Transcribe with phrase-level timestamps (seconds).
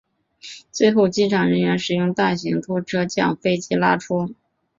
[0.71, 4.33] 最后机场人员使用大型拖车将飞机拉出。